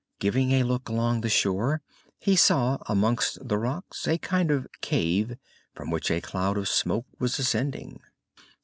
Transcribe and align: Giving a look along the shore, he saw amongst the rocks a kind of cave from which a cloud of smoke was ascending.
Giving 0.17 0.53
a 0.53 0.63
look 0.63 0.89
along 0.89 1.21
the 1.21 1.29
shore, 1.29 1.83
he 2.17 2.35
saw 2.35 2.79
amongst 2.87 3.47
the 3.47 3.59
rocks 3.59 4.07
a 4.07 4.17
kind 4.17 4.49
of 4.49 4.65
cave 4.81 5.37
from 5.75 5.91
which 5.91 6.09
a 6.09 6.21
cloud 6.21 6.57
of 6.57 6.67
smoke 6.67 7.05
was 7.19 7.37
ascending. 7.37 7.99